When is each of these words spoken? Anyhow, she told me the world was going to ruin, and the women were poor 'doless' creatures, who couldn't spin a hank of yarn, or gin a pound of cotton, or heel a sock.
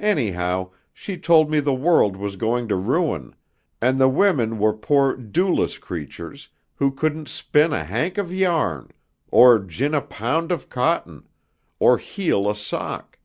Anyhow, 0.00 0.70
she 0.94 1.18
told 1.18 1.50
me 1.50 1.60
the 1.60 1.74
world 1.74 2.16
was 2.16 2.36
going 2.36 2.66
to 2.68 2.76
ruin, 2.76 3.34
and 3.78 3.98
the 4.00 4.08
women 4.08 4.58
were 4.58 4.72
poor 4.72 5.14
'doless' 5.14 5.76
creatures, 5.76 6.48
who 6.76 6.90
couldn't 6.90 7.28
spin 7.28 7.74
a 7.74 7.84
hank 7.84 8.16
of 8.16 8.32
yarn, 8.32 8.90
or 9.30 9.58
gin 9.58 9.92
a 9.92 10.00
pound 10.00 10.50
of 10.50 10.70
cotton, 10.70 11.28
or 11.78 11.98
heel 11.98 12.48
a 12.48 12.56
sock. 12.56 13.18